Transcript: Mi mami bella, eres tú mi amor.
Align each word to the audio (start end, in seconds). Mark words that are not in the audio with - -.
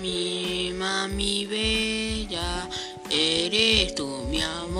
Mi 0.00 0.72
mami 0.72 1.44
bella, 1.44 2.68
eres 3.10 3.94
tú 3.94 4.24
mi 4.30 4.40
amor. 4.40 4.79